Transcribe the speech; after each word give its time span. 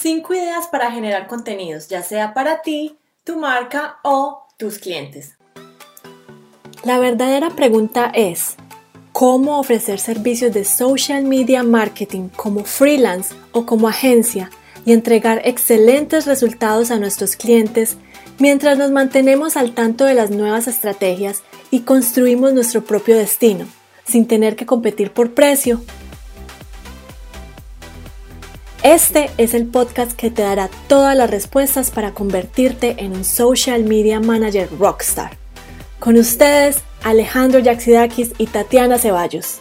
5 0.00 0.32
ideas 0.32 0.66
para 0.68 0.90
generar 0.90 1.26
contenidos, 1.26 1.88
ya 1.88 2.02
sea 2.02 2.32
para 2.32 2.62
ti, 2.62 2.96
tu 3.22 3.36
marca 3.36 3.98
o 4.02 4.46
tus 4.56 4.78
clientes. 4.78 5.36
La 6.84 6.98
verdadera 6.98 7.50
pregunta 7.50 8.10
es, 8.14 8.56
¿cómo 9.12 9.60
ofrecer 9.60 10.00
servicios 10.00 10.54
de 10.54 10.64
social 10.64 11.24
media 11.24 11.62
marketing 11.62 12.28
como 12.28 12.64
freelance 12.64 13.34
o 13.52 13.66
como 13.66 13.88
agencia 13.88 14.48
y 14.86 14.94
entregar 14.94 15.42
excelentes 15.44 16.24
resultados 16.24 16.90
a 16.90 16.98
nuestros 16.98 17.36
clientes 17.36 17.98
mientras 18.38 18.78
nos 18.78 18.90
mantenemos 18.90 19.58
al 19.58 19.74
tanto 19.74 20.06
de 20.06 20.14
las 20.14 20.30
nuevas 20.30 20.66
estrategias 20.66 21.42
y 21.70 21.80
construimos 21.80 22.54
nuestro 22.54 22.82
propio 22.84 23.18
destino, 23.18 23.66
sin 24.06 24.26
tener 24.26 24.56
que 24.56 24.64
competir 24.64 25.10
por 25.10 25.34
precio 25.34 25.82
este 28.82 29.30
es 29.36 29.52
el 29.52 29.66
podcast 29.66 30.12
que 30.12 30.30
te 30.30 30.42
dará 30.42 30.70
todas 30.88 31.14
las 31.16 31.30
respuestas 31.30 31.90
para 31.90 32.12
convertirte 32.14 32.96
en 32.98 33.12
un 33.12 33.24
social 33.24 33.84
media 33.84 34.20
manager 34.20 34.68
rockstar. 34.78 35.36
Con 35.98 36.16
ustedes, 36.16 36.82
Alejandro 37.02 37.60
Yaxidakis 37.60 38.32
y 38.38 38.46
Tatiana 38.46 38.96
Ceballos. 38.96 39.60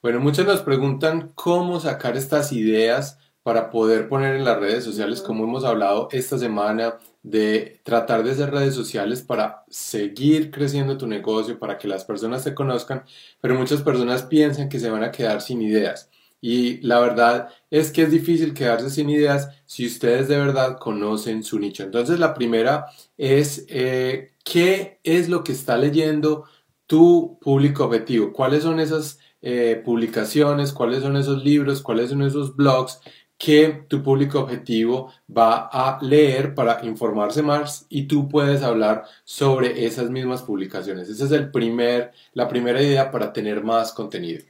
Bueno, 0.00 0.20
muchos 0.20 0.46
nos 0.46 0.62
preguntan 0.62 1.32
cómo 1.34 1.78
sacar 1.78 2.16
estas 2.16 2.52
ideas 2.52 3.18
para 3.42 3.70
poder 3.70 4.08
poner 4.08 4.36
en 4.36 4.44
las 4.44 4.58
redes 4.58 4.84
sociales, 4.84 5.20
como 5.20 5.44
hemos 5.44 5.64
hablado 5.64 6.08
esta 6.12 6.38
semana, 6.38 6.98
de 7.22 7.80
tratar 7.84 8.24
de 8.24 8.30
hacer 8.30 8.50
redes 8.50 8.74
sociales 8.74 9.20
para 9.20 9.64
seguir 9.68 10.50
creciendo 10.50 10.96
tu 10.96 11.06
negocio, 11.06 11.58
para 11.58 11.76
que 11.76 11.86
las 11.86 12.04
personas 12.04 12.44
te 12.44 12.54
conozcan, 12.54 13.04
pero 13.40 13.54
muchas 13.54 13.82
personas 13.82 14.22
piensan 14.22 14.68
que 14.68 14.80
se 14.80 14.90
van 14.90 15.04
a 15.04 15.10
quedar 15.10 15.42
sin 15.42 15.60
ideas. 15.60 16.08
Y 16.40 16.78
la 16.82 17.00
verdad 17.00 17.48
es 17.70 17.90
que 17.90 18.02
es 18.02 18.10
difícil 18.10 18.54
quedarse 18.54 18.90
sin 18.90 19.10
ideas 19.10 19.50
si 19.64 19.86
ustedes 19.86 20.28
de 20.28 20.36
verdad 20.36 20.78
conocen 20.78 21.42
su 21.42 21.58
nicho. 21.58 21.82
Entonces 21.82 22.18
la 22.18 22.34
primera 22.34 22.86
es 23.16 23.66
eh, 23.68 24.32
qué 24.44 25.00
es 25.02 25.28
lo 25.28 25.42
que 25.42 25.52
está 25.52 25.76
leyendo 25.76 26.44
tu 26.86 27.38
público 27.40 27.84
objetivo, 27.84 28.32
cuáles 28.32 28.62
son 28.62 28.80
esas 28.80 29.18
eh, 29.42 29.82
publicaciones, 29.84 30.72
cuáles 30.72 31.02
son 31.02 31.16
esos 31.16 31.44
libros, 31.44 31.82
cuáles 31.82 32.10
son 32.10 32.22
esos 32.22 32.54
blogs 32.56 33.00
que 33.38 33.84
tu 33.88 34.02
público 34.02 34.40
objetivo 34.40 35.12
va 35.36 35.68
a 35.70 35.98
leer 36.02 36.54
para 36.54 36.84
informarse 36.84 37.42
más 37.42 37.86
y 37.88 38.04
tú 38.04 38.28
puedes 38.28 38.62
hablar 38.62 39.04
sobre 39.24 39.84
esas 39.84 40.10
mismas 40.10 40.42
publicaciones. 40.42 41.08
Esa 41.08 41.26
es 41.26 41.32
el 41.32 41.50
primer, 41.50 42.12
la 42.32 42.48
primera 42.48 42.80
idea 42.82 43.10
para 43.10 43.32
tener 43.32 43.62
más 43.62 43.92
contenido. 43.92 44.42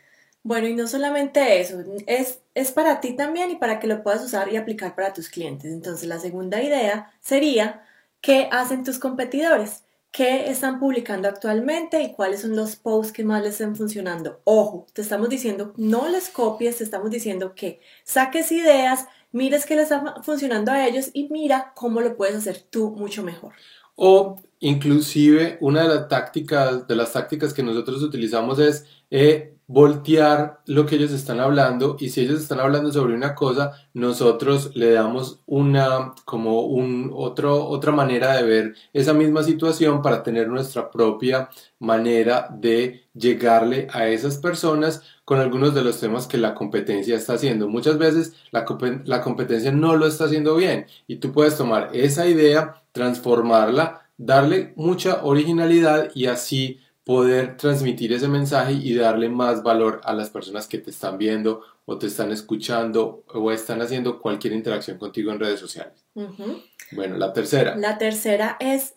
Bueno, 0.47 0.69
y 0.69 0.75
no 0.75 0.86
solamente 0.86 1.61
eso, 1.61 1.83
es, 2.06 2.39
es 2.55 2.70
para 2.70 3.00
ti 3.00 3.16
también 3.16 3.50
y 3.50 3.56
para 3.56 3.80
que 3.80 3.89
lo 3.89 4.05
puedas 4.05 4.25
usar 4.25 4.48
y 4.52 4.56
aplicar 4.56 4.94
para 4.94 5.12
tus 5.12 5.28
clientes. 5.28 5.72
Entonces, 5.72 6.06
la 6.06 6.20
segunda 6.20 6.62
idea 6.62 7.11
sería, 7.20 7.84
¿qué 8.20 8.48
hacen 8.52 8.84
tus 8.84 9.00
competidores? 9.00 9.83
¿Qué 10.12 10.48
están 10.48 10.78
publicando 10.78 11.27
actualmente 11.27 12.00
y 12.00 12.12
cuáles 12.12 12.42
son 12.42 12.55
los 12.55 12.77
posts 12.77 13.12
que 13.12 13.24
más 13.24 13.42
les 13.42 13.55
están 13.55 13.74
funcionando? 13.74 14.41
Ojo, 14.44 14.86
te 14.92 15.02
estamos 15.02 15.28
diciendo, 15.30 15.74
no 15.77 16.08
les 16.08 16.28
copies, 16.28 16.77
te 16.77 16.84
estamos 16.84 17.11
diciendo 17.11 17.56
que 17.56 17.80
saques 18.05 18.52
ideas, 18.52 19.08
mires 19.33 19.67
qué 19.67 19.74
les 19.74 19.91
está 19.91 20.22
funcionando 20.22 20.70
a 20.70 20.86
ellos 20.86 21.11
y 21.12 21.28
mira 21.28 21.72
cómo 21.74 22.00
lo 22.00 22.17
puedes 22.17 22.36
hacer 22.36 22.64
tú 22.70 22.92
mucho 22.92 23.24
mejor. 23.24 23.55
O 23.97 24.39
inclusive 24.61 25.58
una 25.61 25.83
de 25.83 25.89
las 25.89 26.06
tácticas, 26.06 26.86
de 26.86 26.94
las 26.94 27.12
tácticas 27.12 27.52
que 27.52 27.64
nosotros 27.64 28.00
utilizamos 28.00 28.61
es 28.61 28.86
eh, 29.11 29.56
voltear 29.69 30.61
lo 30.67 30.86
que 30.86 30.95
ellos 30.95 31.11
están 31.11 31.41
hablando 31.41 31.97
y 31.98 32.11
si 32.11 32.20
ellos 32.20 32.41
están 32.41 32.61
hablando 32.61 32.92
sobre 32.92 33.14
una 33.14 33.34
cosa, 33.34 33.73
nosotros 33.95 34.70
le 34.77 34.92
damos 34.92 35.41
una 35.47 36.14
como 36.25 36.62
un 36.62 37.11
otro 37.12 37.67
otra 37.67 37.91
manera 37.91 38.36
de 38.36 38.45
ver 38.45 38.75
esa 38.92 39.12
misma 39.12 39.42
situación 39.42 40.02
para 40.02 40.23
tener 40.23 40.48
nuestra 40.48 40.91
propia 40.91 41.48
manera 41.80 42.48
de 42.51 43.07
llegarle 43.14 43.89
a 43.92 44.07
esas 44.08 44.36
personas 44.39 45.02
con 45.24 45.41
algunos 45.41 45.74
de 45.74 45.83
los 45.83 45.98
temas 45.98 46.29
que 46.29 46.39
la 46.39 46.55
competencia 46.55 47.17
está 47.17 47.35
haciendo. 47.35 47.68
Muchas 47.68 47.98
veces 47.98 48.35
la, 48.52 48.64
la 49.05 49.20
competencia 49.23 49.73
no 49.73 49.96
lo 49.96 50.07
está 50.07 50.27
haciendo 50.27 50.55
bien 50.55 50.86
y 51.08 51.17
tú 51.17 51.33
puedes 51.33 51.57
tomar 51.57 51.91
esa 51.92 52.27
idea, 52.29 52.83
transformarla, 52.92 54.08
darle 54.17 54.73
mucha 54.77 55.24
originalidad 55.24 56.11
y 56.14 56.27
así 56.27 56.80
poder 57.06 57.56
transmitir 57.56 58.12
ese 58.12 58.27
mensaje 58.27 58.72
y 58.72 58.92
darle 58.96 59.28
más 59.28 59.62
valor 59.62 60.00
a 60.02 60.12
las 60.12 60.28
personas 60.28 60.67
que 60.67 60.78
te 60.78 60.90
están 60.90 61.18
viendo 61.18 61.62
o 61.84 61.98
te 61.98 62.08
están 62.08 62.33
escuchando 62.33 63.22
o 63.28 63.52
están 63.52 63.80
haciendo 63.80 64.20
cualquier 64.20 64.55
interacción 64.55 64.98
contigo 64.98 65.30
en 65.30 65.39
redes 65.39 65.61
sociales. 65.61 66.05
Bueno, 66.90 67.17
la 67.17 67.33
tercera. 67.33 67.77
La 67.77 67.96
tercera 67.96 68.56
es 68.58 68.96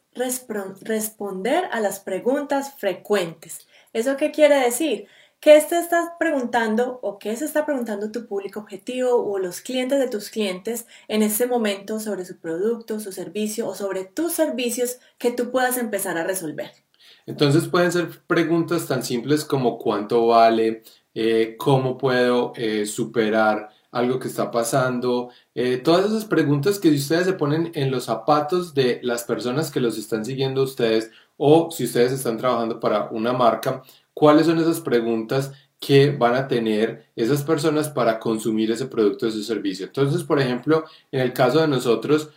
responder 0.81 1.65
a 1.71 1.79
las 1.81 1.99
preguntas 1.99 2.73
frecuentes. 2.79 3.67
¿Eso 3.93 4.17
qué 4.17 4.31
quiere 4.31 4.55
decir? 4.55 5.05
¿Qué 5.39 5.63
te 5.69 5.77
estás 5.77 6.09
preguntando 6.17 6.99
o 7.03 7.19
qué 7.19 7.35
se 7.35 7.45
está 7.45 7.63
preguntando 7.67 8.09
tu 8.09 8.25
público 8.25 8.61
objetivo 8.61 9.23
o 9.23 9.37
los 9.37 9.61
clientes 9.61 9.99
de 9.99 10.07
tus 10.07 10.31
clientes 10.31 10.87
en 11.07 11.21
este 11.21 11.45
momento 11.45 11.99
sobre 11.99 12.25
su 12.25 12.39
producto, 12.39 12.99
su 12.99 13.11
servicio 13.11 13.67
o 13.67 13.75
sobre 13.75 14.03
tus 14.03 14.33
servicios 14.33 14.97
que 15.19 15.29
tú 15.29 15.51
puedas 15.51 15.77
empezar 15.77 16.17
a 16.17 16.23
resolver? 16.23 16.71
Entonces 17.29 17.67
pueden 17.67 17.91
ser 17.91 18.09
preguntas 18.25 18.87
tan 18.87 19.03
simples 19.03 19.45
como 19.45 19.77
cuánto 19.77 20.25
vale, 20.25 20.81
eh, 21.13 21.55
cómo 21.59 21.95
puedo 21.95 22.53
eh, 22.55 22.87
superar 22.87 23.69
algo 23.91 24.17
que 24.17 24.27
está 24.27 24.49
pasando, 24.49 25.29
eh, 25.53 25.77
todas 25.77 26.07
esas 26.07 26.25
preguntas 26.25 26.79
que 26.79 26.89
ustedes 26.89 27.25
se 27.25 27.33
ponen 27.33 27.71
en 27.75 27.91
los 27.91 28.05
zapatos 28.05 28.73
de 28.73 28.99
las 29.03 29.25
personas 29.25 29.69
que 29.69 29.79
los 29.79 29.99
están 29.99 30.25
siguiendo 30.25 30.63
ustedes 30.63 31.11
o 31.37 31.69
si 31.69 31.83
ustedes 31.83 32.13
están 32.13 32.37
trabajando 32.37 32.79
para 32.79 33.09
una 33.11 33.31
marca, 33.31 33.83
cuáles 34.15 34.47
son 34.47 34.57
esas 34.57 34.79
preguntas 34.79 35.51
que 35.79 36.09
van 36.09 36.33
a 36.33 36.47
tener 36.47 37.11
esas 37.15 37.43
personas 37.43 37.89
para 37.89 38.19
consumir 38.19 38.71
ese 38.71 38.87
producto 38.87 39.27
o 39.27 39.29
ese 39.29 39.43
servicio. 39.43 39.85
Entonces, 39.85 40.23
por 40.23 40.39
ejemplo, 40.39 40.85
en 41.11 41.21
el 41.21 41.31
caso 41.31 41.61
de 41.61 41.67
nosotros, 41.67 42.31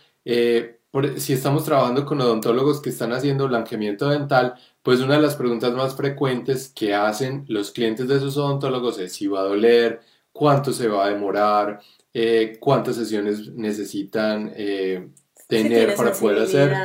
si 1.17 1.33
estamos 1.33 1.65
trabajando 1.65 2.05
con 2.05 2.21
odontólogos 2.21 2.81
que 2.81 2.89
están 2.89 3.13
haciendo 3.13 3.47
blanqueamiento 3.47 4.09
dental, 4.09 4.55
pues 4.83 4.99
una 4.99 5.15
de 5.15 5.21
las 5.21 5.35
preguntas 5.35 5.73
más 5.73 5.95
frecuentes 5.95 6.69
que 6.69 6.93
hacen 6.93 7.45
los 7.47 7.71
clientes 7.71 8.07
de 8.07 8.17
esos 8.17 8.37
odontólogos 8.37 8.99
es 8.99 9.13
si 9.13 9.27
va 9.27 9.39
a 9.39 9.43
doler, 9.43 10.01
cuánto 10.31 10.71
se 10.71 10.87
va 10.87 11.05
a 11.05 11.09
demorar, 11.09 11.79
eh, 12.13 12.57
cuántas 12.59 12.95
sesiones 12.95 13.49
necesitan 13.53 14.51
eh, 14.55 15.09
tener 15.47 15.95
para 15.95 16.11
poder 16.11 16.43
hacer. 16.43 16.75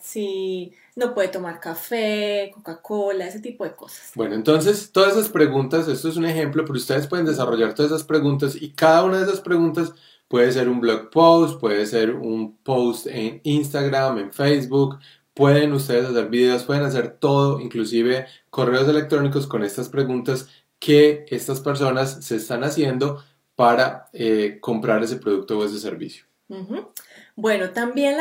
Si 0.00 0.72
no 0.96 1.14
puede 1.14 1.28
tomar 1.28 1.60
café, 1.60 2.50
Coca-Cola, 2.54 3.26
ese 3.26 3.40
tipo 3.40 3.64
de 3.64 3.74
cosas. 3.74 4.12
Bueno, 4.14 4.34
entonces 4.34 4.90
todas 4.92 5.12
esas 5.12 5.28
preguntas, 5.28 5.88
esto 5.88 6.08
es 6.08 6.16
un 6.16 6.26
ejemplo, 6.26 6.64
pero 6.64 6.76
ustedes 6.76 7.06
pueden 7.06 7.26
desarrollar 7.26 7.74
todas 7.74 7.92
esas 7.92 8.04
preguntas 8.04 8.56
y 8.60 8.70
cada 8.70 9.04
una 9.04 9.18
de 9.18 9.24
esas 9.24 9.40
preguntas 9.40 9.92
puede 10.28 10.52
ser 10.52 10.68
un 10.68 10.80
blog 10.80 11.10
post, 11.10 11.60
puede 11.60 11.86
ser 11.86 12.14
un 12.14 12.56
post 12.58 13.06
en 13.06 13.40
Instagram, 13.44 14.18
en 14.18 14.32
Facebook, 14.32 14.98
Pueden 15.34 15.72
ustedes 15.72 16.06
hacer 16.06 16.28
videos, 16.28 16.62
pueden 16.62 16.84
hacer 16.84 17.16
todo, 17.18 17.60
inclusive 17.60 18.26
correos 18.50 18.88
electrónicos 18.88 19.48
con 19.48 19.64
estas 19.64 19.88
preguntas 19.88 20.48
que 20.78 21.26
estas 21.28 21.60
personas 21.60 22.24
se 22.24 22.36
están 22.36 22.62
haciendo 22.62 23.20
para 23.56 24.08
eh, 24.12 24.58
comprar 24.60 25.02
ese 25.02 25.16
producto 25.16 25.58
o 25.58 25.64
ese 25.64 25.80
servicio. 25.80 26.24
Bueno, 27.34 27.70
también 27.70 28.16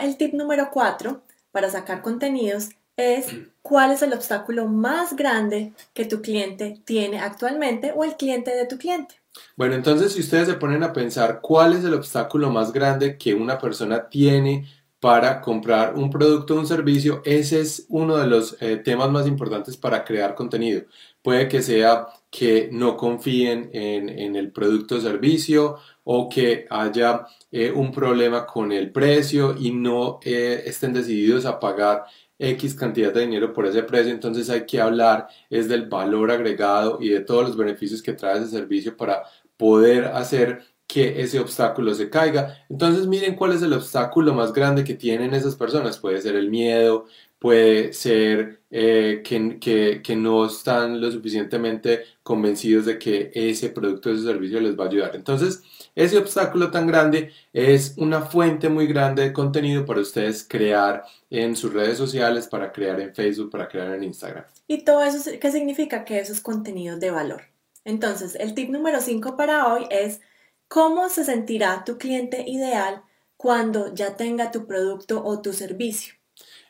el 0.00 0.16
tip 0.16 0.32
número 0.32 0.70
cuatro 0.72 1.20
para 1.52 1.68
sacar 1.68 2.00
contenidos 2.00 2.70
es 2.96 3.26
cuál 3.60 3.90
es 3.90 4.00
el 4.00 4.14
obstáculo 4.14 4.66
más 4.66 5.16
grande 5.16 5.74
que 5.92 6.06
tu 6.06 6.22
cliente 6.22 6.80
tiene 6.86 7.20
actualmente 7.20 7.92
o 7.94 8.04
el 8.04 8.16
cliente 8.16 8.56
de 8.56 8.64
tu 8.64 8.78
cliente. 8.78 9.16
Bueno, 9.56 9.74
entonces 9.74 10.12
si 10.12 10.20
ustedes 10.20 10.48
se 10.48 10.54
ponen 10.54 10.82
a 10.82 10.92
pensar 10.92 11.40
cuál 11.40 11.74
es 11.74 11.84
el 11.84 11.94
obstáculo 11.94 12.50
más 12.50 12.72
grande 12.72 13.18
que 13.18 13.34
una 13.34 13.58
persona 13.58 14.08
tiene 14.08 14.66
para 15.00 15.40
comprar 15.40 15.94
un 15.94 16.10
producto 16.10 16.54
o 16.54 16.58
un 16.58 16.66
servicio, 16.66 17.22
ese 17.24 17.60
es 17.60 17.86
uno 17.88 18.16
de 18.16 18.26
los 18.26 18.56
eh, 18.60 18.76
temas 18.78 19.10
más 19.10 19.26
importantes 19.26 19.76
para 19.76 20.04
crear 20.04 20.34
contenido. 20.34 20.82
Puede 21.22 21.48
que 21.48 21.62
sea 21.62 22.08
que 22.30 22.68
no 22.72 22.96
confíen 22.96 23.70
en, 23.72 24.36
el 24.36 24.52
producto 24.52 24.96
o 24.96 25.00
servicio 25.00 25.76
o 26.04 26.28
que 26.28 26.66
haya 26.70 27.26
eh, 27.50 27.70
un 27.70 27.92
problema 27.92 28.46
con 28.46 28.72
el 28.72 28.90
precio 28.92 29.54
y 29.58 29.70
no 29.72 30.20
eh, 30.22 30.62
estén 30.66 30.92
decididos 30.92 31.46
a 31.46 31.60
pagar 31.60 32.04
X 32.38 32.74
cantidad 32.74 33.12
de 33.12 33.22
dinero 33.22 33.52
por 33.52 33.66
ese 33.66 33.82
precio, 33.82 34.12
entonces 34.12 34.48
hay 34.50 34.64
que 34.66 34.80
hablar 34.80 35.28
es 35.50 35.68
del 35.68 35.88
valor 35.88 36.30
agregado 36.30 36.98
y 37.00 37.08
de 37.08 37.20
todos 37.20 37.48
los 37.48 37.56
beneficios 37.56 38.02
que 38.02 38.12
trae 38.12 38.38
ese 38.38 38.48
servicio 38.48 38.96
para 38.96 39.24
poder 39.56 40.06
hacer 40.06 40.62
que 40.88 41.20
ese 41.20 41.38
obstáculo 41.38 41.94
se 41.94 42.08
caiga. 42.08 42.64
Entonces 42.70 43.06
miren 43.06 43.36
cuál 43.36 43.52
es 43.52 43.62
el 43.62 43.74
obstáculo 43.74 44.32
más 44.32 44.52
grande 44.54 44.84
que 44.84 44.94
tienen 44.94 45.34
esas 45.34 45.54
personas. 45.54 45.98
Puede 45.98 46.20
ser 46.22 46.34
el 46.34 46.48
miedo, 46.48 47.06
puede 47.38 47.92
ser 47.92 48.62
eh, 48.70 49.22
que, 49.24 50.02
que, 50.02 50.16
no 50.16 50.46
están 50.46 51.00
lo 51.00 51.10
suficientemente 51.10 52.04
convencidos 52.22 52.86
de 52.86 52.98
que 52.98 53.30
ese 53.32 53.70
producto 53.70 54.10
o 54.10 54.12
ese 54.12 54.24
servicio 54.24 54.60
les 54.60 54.78
va 54.78 54.84
a 54.84 54.88
ayudar. 54.88 55.16
Entonces, 55.16 55.62
ese 55.94 56.18
obstáculo 56.18 56.70
tan 56.70 56.86
grande 56.86 57.32
es 57.52 57.94
una 57.96 58.22
fuente 58.22 58.68
muy 58.68 58.86
grande 58.86 59.22
de 59.22 59.32
contenido 59.32 59.86
para 59.86 60.00
ustedes 60.00 60.46
crear 60.46 61.04
en 61.30 61.56
sus 61.56 61.72
redes 61.72 61.96
sociales, 61.96 62.46
para 62.48 62.72
crear 62.72 63.00
en 63.00 63.14
Facebook, 63.14 63.50
para 63.50 63.68
crear 63.68 63.94
en 63.94 64.04
Instagram. 64.04 64.44
¿Y 64.66 64.84
todo 64.84 65.02
eso 65.02 65.30
qué 65.40 65.50
significa? 65.50 66.04
Que 66.04 66.18
eso 66.18 66.32
es 66.32 66.40
contenido 66.40 66.98
de 66.98 67.10
valor. 67.10 67.42
Entonces, 67.84 68.34
el 68.34 68.54
tip 68.54 68.68
número 68.68 69.00
5 69.00 69.36
para 69.36 69.72
hoy 69.72 69.86
es 69.90 70.20
cómo 70.66 71.08
se 71.08 71.24
sentirá 71.24 71.84
tu 71.84 71.96
cliente 71.96 72.44
ideal 72.46 73.02
cuando 73.38 73.94
ya 73.94 74.16
tenga 74.16 74.50
tu 74.50 74.66
producto 74.66 75.24
o 75.24 75.40
tu 75.40 75.52
servicio. 75.54 76.17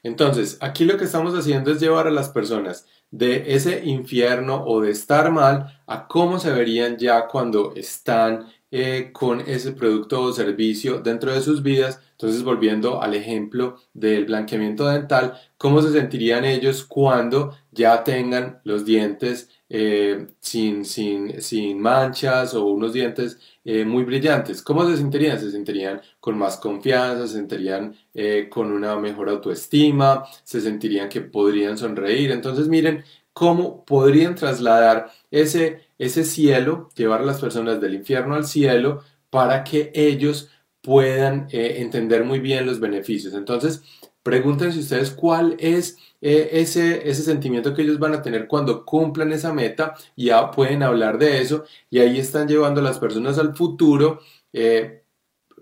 Entonces, 0.03 0.59
aquí 0.61 0.85
lo 0.85 0.97
que 0.97 1.05
estamos 1.05 1.35
haciendo 1.35 1.71
es 1.71 1.81
llevar 1.81 2.07
a 2.07 2.11
las 2.11 2.29
personas 2.29 2.87
de 3.11 3.55
ese 3.55 3.85
infierno 3.85 4.65
o 4.67 4.81
de 4.81 4.91
estar 4.91 5.31
mal 5.31 5.81
a 5.87 6.07
cómo 6.07 6.39
se 6.39 6.53
verían 6.53 6.99
ya 6.99 7.27
cuando 7.27 7.75
están 7.75 8.47
eh, 8.71 9.11
con 9.15 9.41
ese 9.41 9.73
producto 9.73 10.21
o 10.21 10.33
servicio 10.33 11.01
dentro 11.01 11.33
de 11.33 11.41
sus 11.41 11.63
vidas. 11.63 12.01
Entonces, 12.13 12.43
volviendo 12.43 13.01
al 13.01 13.15
ejemplo 13.15 13.79
del 13.95 14.27
blanqueamiento 14.27 14.87
dental, 14.87 15.39
¿cómo 15.57 15.81
se 15.81 15.91
sentirían 15.93 16.45
ellos 16.45 16.85
cuando 16.85 17.57
ya 17.79 18.03
tengan 18.05 18.61
los 18.65 18.85
dientes 18.85 19.49
eh, 19.71 20.27
sin, 20.41 20.85
sin, 20.85 21.41
sin, 21.41 21.81
manchas 21.81 22.55
o 22.55 22.67
unos 22.67 22.93
dientes 22.93 23.39
eh, 23.65 23.85
muy 23.85 24.05
brillantes. 24.05 24.63
¿Cómo 24.63 24.85
se 24.87 24.97
sentirían? 24.97 25.39
Se 25.39 25.51
sentirían 25.51 26.01
con 26.21 26.37
más 26.37 26.57
confianza, 26.57 27.27
se 27.29 27.35
sentirían 27.35 27.95
eh, 28.15 28.49
con 28.51 28.73
una 28.73 28.97
mejor 28.97 29.29
autoestima, 29.31 30.25
se 30.43 30.61
sentirían 30.61 31.09
que 31.09 31.21
podrían 31.21 31.79
sonreír. 31.79 32.33
Entonces 32.33 32.69
miren 32.69 33.05
cómo 33.33 33.85
podrían 33.85 34.35
trasladar 34.35 35.11
ese, 35.31 35.83
ese 35.99 36.25
cielo, 36.25 36.89
llevar 36.97 37.21
a 37.23 37.25
las 37.25 37.41
personas 37.41 37.81
del 37.81 37.95
infierno 37.95 38.35
al 38.35 38.45
cielo 38.47 39.03
para 39.31 39.63
que 39.65 39.93
ellos 39.95 40.51
puedan 40.83 41.49
entender 41.51 42.25
muy 42.25 42.41
bien 42.41 42.67
los 42.67 42.81
beneficios. 42.81 43.35
Entonces, 43.35 43.83
pregúntense 44.29 44.79
ustedes 44.81 45.11
cuál 45.11 45.57
es 45.59 45.97
eh, 46.21 46.51
ese, 46.53 47.09
ese 47.09 47.23
sentimiento 47.23 47.73
que 47.73 47.81
ellos 47.81 47.99
van 47.99 48.13
a 48.13 48.21
tener 48.21 48.47
cuando 48.47 48.85
cumplan 48.85 49.33
esa 49.33 49.55
meta, 49.55 49.95
ya 50.17 50.51
pueden 50.51 50.83
hablar 50.83 51.17
de 51.17 51.41
eso 51.41 51.65
y 51.89 51.99
ahí 52.01 52.19
están 52.19 52.47
llevando 52.47 52.83
a 52.83 52.85
las 52.85 52.99
personas 52.99 53.39
al 53.39 53.57
futuro 53.57 54.21
eh, 54.53 55.03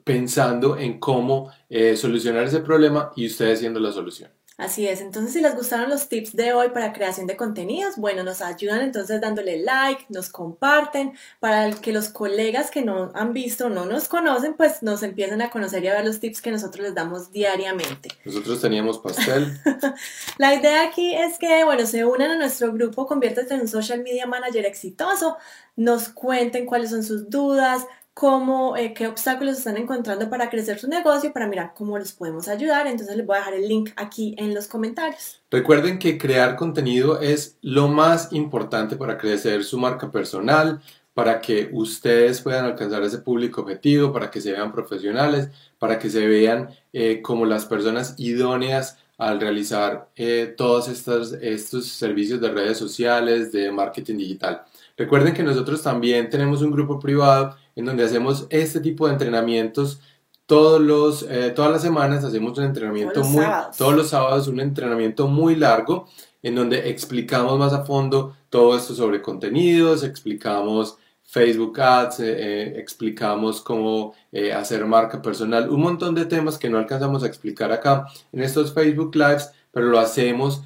pensando 0.03 0.77
en 0.77 0.99
cómo 0.99 1.53
eh, 1.69 1.97
solucionar 1.97 2.43
ese 2.43 2.59
problema 2.59 3.13
y 3.15 3.27
ustedes 3.27 3.61
siendo 3.61 3.79
la 3.79 3.93
solución. 3.93 4.36
Así 4.59 4.89
es, 4.89 5.03
entonces 5.03 5.35
si 5.35 5.43
les 5.43 5.55
gustaron 5.55 5.91
los 5.91 6.09
tips 6.09 6.35
de 6.35 6.55
hoy 6.55 6.71
para 6.71 6.95
creación 6.95 7.27
de 7.27 7.37
contenidos, 7.37 7.97
bueno, 7.99 8.23
nos 8.23 8.41
ayudan 8.41 8.81
entonces 8.81 9.21
dándole 9.21 9.59
like, 9.59 10.07
nos 10.09 10.31
comparten, 10.31 11.13
para 11.41 11.71
que 11.73 11.93
los 11.93 12.09
colegas 12.09 12.71
que 12.71 12.81
no 12.81 13.13
han 13.15 13.35
visto, 13.35 13.69
no 13.69 13.85
nos 13.85 14.09
conocen, 14.09 14.55
pues 14.55 14.83
nos 14.83 15.03
empiecen 15.03 15.43
a 15.43 15.51
conocer 15.51 15.85
y 15.85 15.89
a 15.89 15.95
ver 15.95 16.07
los 16.07 16.21
tips 16.21 16.41
que 16.41 16.51
nosotros 16.51 16.85
les 16.85 16.95
damos 16.95 17.31
diariamente. 17.31 18.09
Nosotros 18.25 18.63
teníamos 18.63 18.99
pastel. 18.99 19.61
La 20.39 20.55
idea 20.55 20.89
aquí 20.89 21.15
es 21.15 21.37
que, 21.37 21.63
bueno, 21.65 21.85
se 21.85 22.07
unan 22.07 22.31
a 22.31 22.39
nuestro 22.39 22.73
grupo, 22.73 23.07
conviértete 23.07 23.53
en 23.53 23.61
un 23.61 23.69
social 23.69 24.03
media 24.03 24.27
manager 24.27 24.65
exitoso, 24.65 25.37
nos 25.77 26.09
cuenten 26.09 26.65
cuáles 26.65 26.89
son 26.89 27.03
sus 27.03 27.29
dudas, 27.29 27.85
cómo, 28.17 28.79
eh, 28.79 28.95
qué 28.95 29.09
obstáculos 29.09 29.59
están 29.59 29.77
encontrando 29.77 30.31
para 30.31 30.49
crecer 30.49 30.79
su 30.79 30.89
negocio, 30.89 31.35
para 31.35 31.47
mirar 31.47 31.75
cómo 31.77 31.99
los 31.99 32.13
podemos 32.13 32.49
ayudar. 32.49 32.87
Entonces 32.87 33.15
les 33.15 33.27
voy 33.27 33.37
a 33.37 33.41
dejar 33.41 33.53
el 33.53 33.69
link 33.69 33.91
aquí 33.95 34.35
en 34.39 34.55
los 34.55 34.69
comentarios. 34.69 35.43
Recuerden 35.51 35.99
que 35.99 36.17
crear 36.17 36.57
contenido 36.57 37.21
es 37.21 37.59
lo 37.61 37.89
más 37.89 38.33
importante 38.33 38.97
para 38.97 39.19
crecer 39.19 39.65
su 39.65 39.77
marca 39.77 40.11
personal, 40.11 40.81
para 41.13 41.43
que 41.43 41.69
ustedes 41.75 42.41
puedan 42.41 42.65
alcanzar 42.65 43.03
ese 43.03 43.19
público 43.19 43.61
objetivo, 43.61 44.15
para 44.15 44.31
que 44.31 44.41
se 44.41 44.53
vean 44.53 44.73
profesionales, 44.73 45.51
para 45.79 45.99
que 45.99 46.09
se 46.09 46.27
vean 46.27 46.71
eh, 46.95 47.21
como 47.21 47.45
las 47.45 47.67
personas 47.67 48.15
idóneas 48.17 48.97
al 49.19 49.39
realizar 49.39 50.09
eh, 50.17 50.55
todos 50.57 50.89
estos, 50.89 51.35
estos 51.35 51.89
servicios 51.89 52.41
de 52.41 52.51
redes 52.51 52.79
sociales, 52.79 53.53
de 53.53 53.71
marketing 53.71 54.17
digital. 54.17 54.63
Recuerden 54.97 55.35
que 55.35 55.43
nosotros 55.43 55.83
también 55.83 56.31
tenemos 56.31 56.63
un 56.63 56.71
grupo 56.71 56.99
privado 56.99 57.55
en 57.75 57.85
donde 57.85 58.05
hacemos 58.05 58.47
este 58.49 58.81
tipo 58.81 59.07
de 59.07 59.13
entrenamientos. 59.13 60.01
Todos 60.47 60.81
los, 60.81 61.23
eh, 61.29 61.53
todas 61.55 61.71
las 61.71 61.83
semanas 61.83 62.25
hacemos 62.25 62.57
un 62.57 62.65
entrenamiento 62.65 63.15
todos 63.15 63.29
muy, 63.29 63.45
todos 63.77 63.95
los 63.95 64.09
sábados 64.09 64.47
un 64.49 64.61
entrenamiento 64.61 65.27
muy 65.27 65.57
largo 65.57 66.09
en 66.43 66.55
donde 66.55 66.89
explicamos 66.89 67.59
más 67.59 67.73
a 67.73 67.85
fondo 67.85 68.37
todo 68.49 68.77
esto 68.77 68.95
sobre 68.95 69.21
contenidos, 69.21 70.05
explicamos 70.05 70.97
Facebook 71.25 71.81
Ads, 71.81 72.21
eh, 72.21 72.37
eh, 72.39 72.75
explicamos 72.79 73.61
cómo 73.61 74.15
hacer 74.55 74.87
marca 74.87 75.21
personal, 75.21 75.69
un 75.69 75.81
montón 75.81 76.15
de 76.15 76.27
temas 76.27 76.57
que 76.57 76.71
no 76.71 76.79
alcanzamos 76.79 77.25
a 77.25 77.27
explicar 77.27 77.73
acá 77.73 78.07
en 78.33 78.43
estos 78.43 78.73
Facebook 78.73 79.15
Lives, 79.17 79.51
pero 79.73 79.87
lo 79.87 79.99
hacemos 79.99 80.63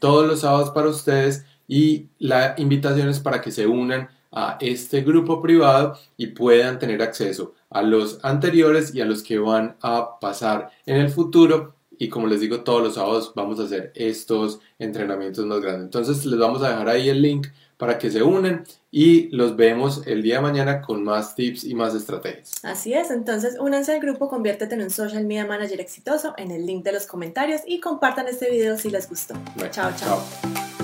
todos 0.00 0.28
los 0.28 0.40
sábados 0.40 0.70
para 0.70 0.88
ustedes 0.88 1.44
y 1.68 2.08
la 2.18 2.54
invitación 2.56 3.08
es 3.08 3.20
para 3.20 3.40
que 3.40 3.52
se 3.52 3.66
unan 3.66 4.08
a 4.32 4.58
este 4.60 5.02
grupo 5.02 5.40
privado 5.40 5.96
y 6.16 6.28
puedan 6.28 6.78
tener 6.78 7.02
acceso 7.02 7.54
a 7.70 7.82
los 7.82 8.18
anteriores 8.24 8.94
y 8.94 9.00
a 9.00 9.04
los 9.04 9.22
que 9.22 9.38
van 9.38 9.76
a 9.82 10.18
pasar 10.18 10.70
en 10.86 10.96
el 10.96 11.10
futuro. 11.10 11.74
Y 12.00 12.08
como 12.08 12.26
les 12.26 12.40
digo, 12.40 12.60
todos 12.60 12.82
los 12.82 12.94
sábados 12.94 13.32
vamos 13.34 13.58
a 13.60 13.64
hacer 13.64 13.92
estos 13.94 14.60
entrenamientos 14.78 15.44
más 15.46 15.60
grandes. 15.60 15.84
Entonces 15.84 16.24
les 16.24 16.38
vamos 16.38 16.62
a 16.62 16.70
dejar 16.70 16.88
ahí 16.88 17.08
el 17.08 17.20
link 17.20 17.48
para 17.76 17.98
que 17.98 18.10
se 18.10 18.22
unen 18.22 18.64
y 18.90 19.28
los 19.34 19.56
vemos 19.56 20.06
el 20.06 20.22
día 20.22 20.36
de 20.36 20.40
mañana 20.42 20.82
con 20.82 21.02
más 21.04 21.34
tips 21.34 21.64
y 21.64 21.74
más 21.74 21.94
estrategias. 21.94 22.52
Así 22.62 22.92
es, 22.92 23.10
entonces 23.10 23.56
únanse 23.60 23.92
al 23.92 24.00
grupo, 24.00 24.28
conviértete 24.28 24.74
en 24.74 24.82
un 24.82 24.90
social 24.90 25.24
media 25.24 25.46
manager 25.46 25.80
exitoso 25.80 26.34
en 26.36 26.50
el 26.50 26.66
link 26.66 26.84
de 26.84 26.92
los 26.92 27.06
comentarios 27.06 27.62
y 27.66 27.80
compartan 27.80 28.26
este 28.26 28.50
video 28.50 28.76
si 28.76 28.90
les 28.90 29.08
gustó. 29.08 29.34
chao. 29.70 29.90
chao. 29.96 30.77